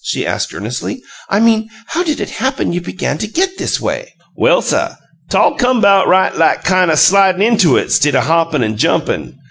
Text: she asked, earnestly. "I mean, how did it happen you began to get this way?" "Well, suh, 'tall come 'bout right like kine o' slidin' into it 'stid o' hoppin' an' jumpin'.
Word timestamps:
she 0.03 0.25
asked, 0.25 0.51
earnestly. 0.51 1.03
"I 1.29 1.39
mean, 1.39 1.69
how 1.89 2.01
did 2.03 2.19
it 2.19 2.31
happen 2.31 2.73
you 2.73 2.81
began 2.81 3.19
to 3.19 3.27
get 3.27 3.59
this 3.59 3.79
way?" 3.79 4.15
"Well, 4.35 4.63
suh, 4.63 4.95
'tall 5.29 5.57
come 5.57 5.79
'bout 5.79 6.07
right 6.07 6.35
like 6.35 6.63
kine 6.63 6.89
o' 6.89 6.95
slidin' 6.95 7.43
into 7.43 7.77
it 7.77 7.91
'stid 7.91 8.15
o' 8.15 8.21
hoppin' 8.21 8.63
an' 8.63 8.77
jumpin'. 8.77 9.37